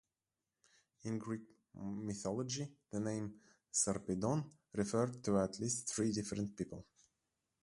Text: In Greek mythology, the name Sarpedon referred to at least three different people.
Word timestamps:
In 1.03 1.19
Greek 1.19 1.43
mythology, 1.75 2.67
the 2.89 2.99
name 2.99 3.39
Sarpedon 3.71 4.43
referred 4.73 5.23
to 5.23 5.37
at 5.37 5.59
least 5.59 5.89
three 5.89 6.11
different 6.11 6.57
people. 6.57 6.87